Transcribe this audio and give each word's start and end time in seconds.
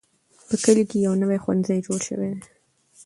په 0.47 0.55
کلي 0.63 0.83
کې 0.89 0.97
یو 1.07 1.13
نوی 1.21 1.37
ښوونځی 1.43 1.79
جوړ 1.85 1.99
شوی 2.07 2.29
دی. 2.39 2.43